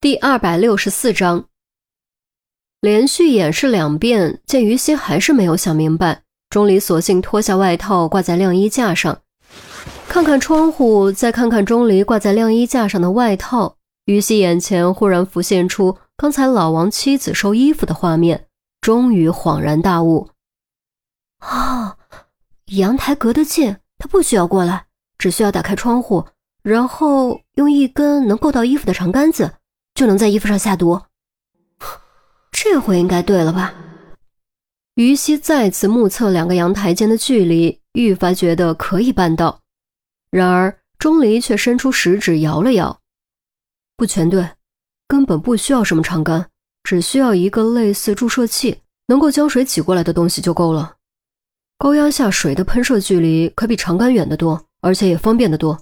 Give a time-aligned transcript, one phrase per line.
[0.00, 1.46] 第二百六十四章，
[2.80, 9.20] 连续演示两遍，见于西还是没有想明白，钟离索性脱下外套挂在晾衣架上，
[10.08, 13.74] 看看窗户，再看看钟离挂在晾衣架上的外套，
[14.04, 18.46] 于西眼前忽然浮现出刚才老王妻子收衣服的画面，
[18.80, 20.28] 终于恍然大悟：
[21.40, 21.96] 啊，
[22.66, 24.86] 阳台隔得近，他不需要过来，
[25.18, 26.24] 只需要打开窗户，
[26.62, 29.54] 然后用一根能够到衣服的长杆子。
[29.98, 31.02] 就能在衣服上下毒，
[32.52, 33.74] 这回应该对了吧？
[34.94, 39.60] 于西再次目测两个阳台间的距离，愈发觉得可以办到。
[40.30, 43.00] 然而钟离却伸出食指摇了摇，
[43.96, 44.48] 不全对，
[45.08, 46.48] 根本不需要什么长杆，
[46.84, 50.94] 只需要一个类似注射器，能够将水挤过来的东西就够了。
[51.76, 55.76] 高压下水的喷射距离可比长杆远得多，而且也方便得多。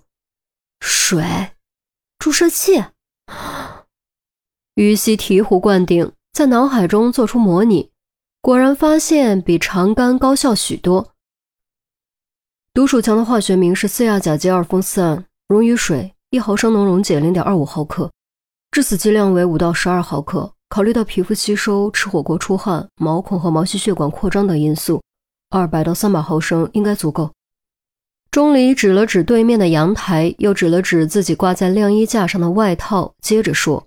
[0.80, 1.50] 水，
[2.18, 2.82] 注射器。
[4.76, 7.90] 于西醍醐灌顶，在脑海中做出模拟，
[8.42, 11.14] 果然发现比长杆高效许多。
[12.74, 18.12] 毒鼠强的化学名是四亚甲基二峰四胺，溶于水，一毫升能溶解零点二五毫克，
[18.70, 20.52] 致死剂量为五到十二毫克。
[20.68, 25.00] 考虑到皮肤吸收、吃火锅出汗、毛孔和毛细血管扩张等因素，
[25.48, 27.32] 二百到三百毫升应该足够。
[28.30, 33.82] 钟离指了指对面的阳台，又指了指自己挂在晾衣架上的外套，接着说。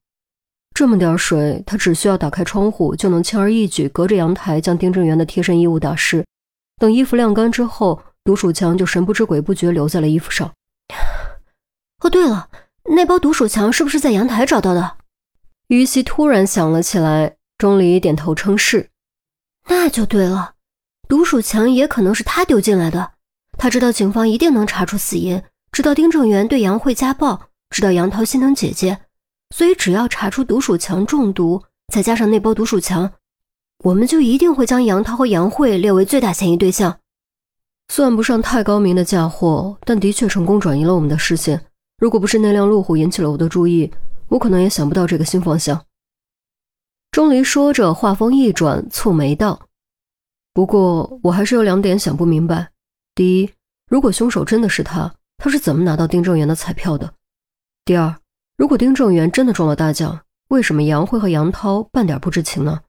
[0.80, 6.26] 这么点水，他只需要打开窗户，就能轻而易举隔着阳台将丁正元的贴身衣物打湿。
[6.80, 10.50] 等衣服晾干之后，毒鼠强就神不知鬼不觉留在了衣服上。
[12.02, 12.48] 哦，对了，
[12.96, 14.96] 那包毒鼠强是不是在阳台找到的？
[15.68, 17.36] 于西突然想了起来。
[17.58, 18.88] 钟离点头称是。
[19.68, 20.54] 那就对了，
[21.10, 23.12] 毒鼠强也可能是他丢进来的。
[23.58, 25.44] 他知道警方一定能查出死因，
[25.74, 28.98] 知道丁正元对杨慧家暴，知道杨桃心疼姐姐。
[29.56, 31.62] 所以，只要查出毒鼠强中毒，
[31.92, 33.12] 再加上那包毒鼠强，
[33.84, 37.00] 我们就一定会将杨涛和杨慧列为最大嫌疑对象。
[37.88, 41.60] 算不上太高明的嫁祸，但的确成功转移了我们的视线。
[41.98, 43.92] 如果不是那辆路虎引起了我的注意，
[44.28, 45.84] 我可能也想不到这个新方向。
[47.12, 49.60] 钟离说着，话锋一转，蹙眉道
[50.54, 52.70] ：“不过，我还是有两点想不明白。
[53.16, 53.50] 第一，
[53.90, 57.12] 如果凶手真的是他，他是怎么拿到丁正元的彩票的？
[57.84, 58.16] 第二。”
[58.60, 62.82] 如果丁正元真的中了大奖，为什么杨慧和杨涛半点不知情呢？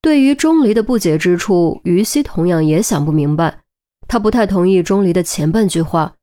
[0.00, 3.60] 对于钟离的不解之处，于西同样也想不明白。
[4.08, 6.14] 他不太同意钟离的前半句话，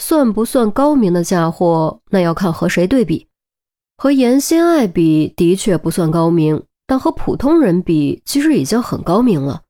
[0.00, 3.26] 算不算高明的嫁祸，那要看和谁对比。
[3.96, 9.62] 和严心爱比，的确不算高明，但和普通人比，其实已经很高明了。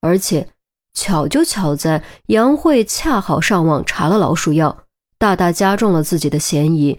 [0.00, 0.48] 而且
[0.92, 4.76] 巧就巧在杨慧恰好上网查了老鼠药，
[5.18, 6.98] 大大加重了自己的嫌疑。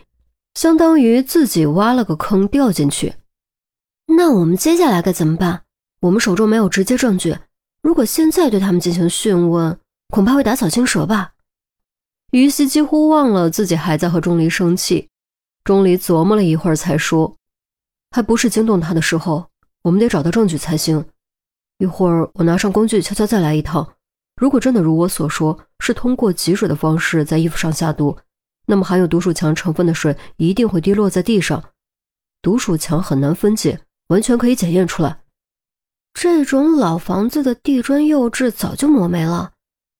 [0.55, 3.15] 相当于自己挖了个坑掉进去，
[4.07, 5.63] 那我们接下来该怎么办？
[5.99, 7.37] 我们手中没有直接证据，
[7.81, 9.77] 如果现在对他们进行讯问，
[10.09, 11.33] 恐怕会打草惊蛇吧。
[12.31, 15.09] 于西几乎忘了自己还在和钟离生气，
[15.65, 17.35] 钟离琢磨了一会儿才说
[18.11, 19.49] ：“还不是惊动他的时候，
[19.83, 21.05] 我们得找到证据才行。
[21.79, 23.95] 一会儿我拿上工具，悄悄再来一趟。
[24.37, 28.17] 如果真的如我所说，是通过挤水的方式在衣服上下毒。”
[28.65, 31.63] 那么含有毒鼠强成分的水一定会滴落在地上，
[32.41, 35.19] 毒鼠强很难分解，完全可以检验出来。
[36.13, 39.51] 这种老房子的地砖釉质早就磨没了，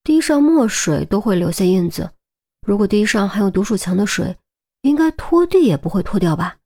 [0.04, 2.12] 滴上墨水都会留下印子。
[2.66, 4.38] 如果滴上含有毒鼠强的水，
[4.82, 6.58] 应该拖地也不会脱掉吧？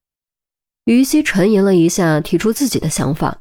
[0.86, 3.38] 于西沉吟了一下，提出自己的想法。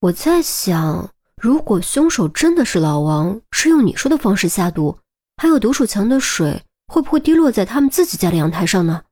[0.00, 4.98] 我在想，如果凶手真的是老王，是用你说的方式下毒，
[5.36, 6.62] 还有毒鼠强的水。
[6.86, 9.02] 会不会滴落在他们自己家的阳台上呢？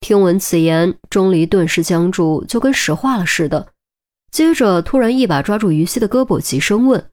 [0.00, 3.68] 听闻此言，钟离顿时僵住，就跟石化了似的。
[4.30, 7.10] 接着突然一把抓住于西的胳膊，急声问：“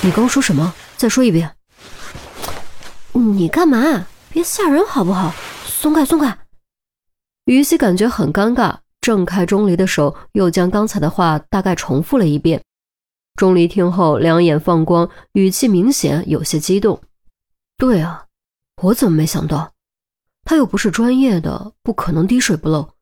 [0.00, 0.74] 你刚说什么？
[0.96, 1.56] 再说一遍。”
[3.12, 4.06] 你干嘛？
[4.30, 5.34] 别吓人好不好？
[5.66, 6.38] 松开，松开！
[7.44, 12.62] 于西感觉很尴尬，挣开钟离的手，又将刚才的话大概重复了一遍。
[13.34, 17.02] 钟离听后，两眼放光，语气明显有些激动
[17.76, 18.24] ：“对啊。”
[18.82, 19.72] 我怎么没想到？
[20.44, 22.94] 他又不是专业的，不可能滴水不漏。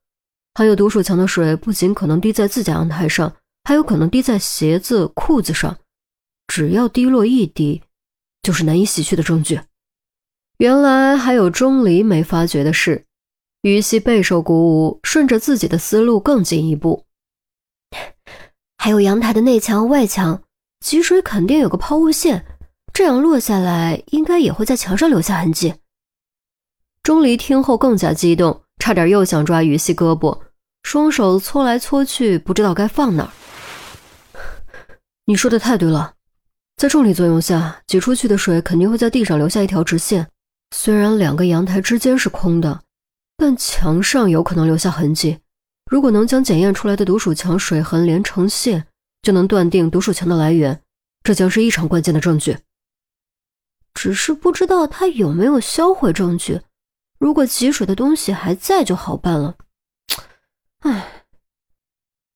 [0.54, 3.34] 含有毒鼠强的水不仅可能滴在自家阳台上，
[3.64, 5.78] 还有可能滴在鞋子、裤子上。
[6.48, 7.82] 只要滴落一滴，
[8.42, 9.60] 就是难以洗去的证据。
[10.58, 13.06] 原来还有钟离没发觉的事。
[13.62, 17.06] 于西备受鼓舞，顺着自己的思路更进一步。
[18.76, 20.42] 还有阳台的内墙、外墙，
[20.80, 22.49] 积水肯定有个抛物线。
[22.92, 25.74] 这样落下来，应该也会在墙上留下痕迹。
[27.02, 30.38] 钟离听后更加激动，差点又想抓于西胳膊，
[30.82, 33.30] 双手搓来搓去，不知道该放哪儿。
[35.24, 36.14] 你说的太对了，
[36.76, 40.28] 在重力作用下，挤出去的水肯定会在地上留下一条直线。
[40.76, 42.82] 虽然两个阳台之间是空的，
[43.36, 45.38] 但墙上有可能留下痕迹。
[45.90, 48.86] 如果能将检验出来的毒鼠强水痕连成线，
[49.22, 50.80] 就能断定毒鼠强的来源，
[51.24, 52.56] 这将是异常关键的证据。
[53.94, 56.60] 只是不知道他有没有销毁证据。
[57.18, 59.54] 如果积水的东西还在，就好办了。
[60.80, 61.24] 唉，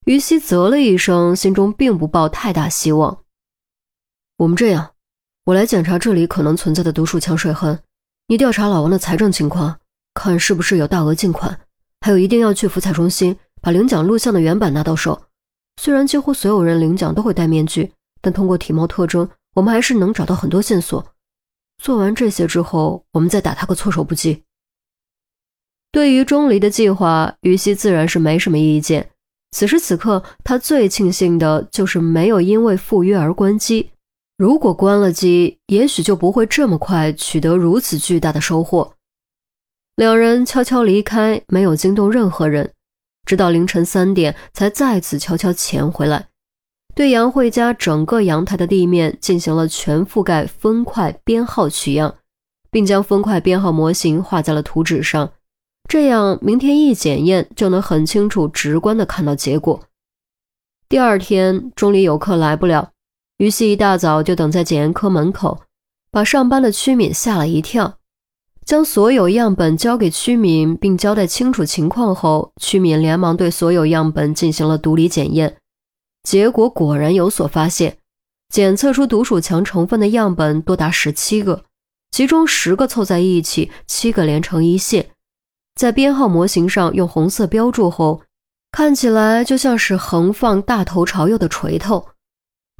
[0.04, 3.24] 于西啧了一声，心中并不抱太大希望。
[4.36, 4.92] 我们这样，
[5.44, 7.78] 我来检查这里可能存在的毒鼠强水痕，
[8.26, 9.78] 你调查老王的财政情况，
[10.12, 11.58] 看是不是有大额进款。
[12.02, 15.22] 还有，一定要去福彩中心把领奖录像的原版拿到手。
[15.80, 17.90] 虽然几乎所有人领奖都会戴面具，
[18.20, 21.13] 但通过体貌特征，我们还是能找到很多线索。
[21.82, 24.42] 做完这些之后，我们再打他个措手不及。
[25.92, 29.10] 对于钟离的计划，于西自然是没什么意见。
[29.52, 33.90] 此时此刻，他最庆幸的就是没有因为赴约而关机。
[34.36, 38.94] 如果关了机，也许就不会这么快取得如此巨大的收获。
[39.94, 42.72] 两人悄悄离开，没有惊动任何人，
[43.24, 46.26] 直到凌晨三点才再次悄悄潜回来。
[46.94, 52.14] 对杨慧家整个阳台的地面进行了全覆盖分块编号取样，
[52.70, 55.32] 并将分块编号模型画在了图纸上，
[55.88, 59.80] 这样明天一检验就能很清楚、直观地看到结果。
[60.88, 62.90] 第二天钟离有课来不了，
[63.38, 65.62] 于是一大早就等在检验科门口，
[66.12, 67.98] 把上班的屈敏吓了一跳。
[68.64, 75.56] 将所有样本交给屈敏，并交代清楚情况后，屈敏连忙对所有样本进行了独立检验。
[76.24, 77.98] 结果果然有所发现，
[78.48, 81.64] 检测出毒鼠强成分的样本多达十七个，
[82.10, 85.10] 其中十个凑在一起，七个连成一线，
[85.74, 88.22] 在编号模型上用红色标注后，
[88.72, 92.08] 看起来就像是横放大头朝右的锤头。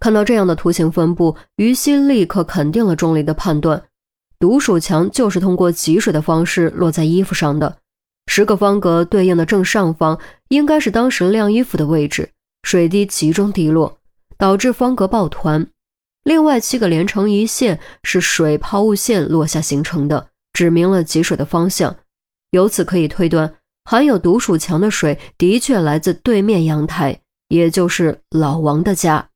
[0.01, 3.85] 看到这样的图形分布，于西立刻肯定了钟离的判断：
[4.39, 7.79] 毒鼠强就是通过挤水的方式落在衣服上的。
[8.27, 10.19] 十个方格对应的正上方
[10.49, 12.31] 应该是当时晾衣服的位置。
[12.65, 13.99] 水滴集中滴落，
[14.39, 15.67] 导致方格抱团。
[16.25, 21.95] 另外七个连成一线，是水抛物线落下形成的，指明了积水的方向。
[22.53, 29.29] 由此可以推断，含有毒鼠强的水的确来自对面阳台，也就是老王的家。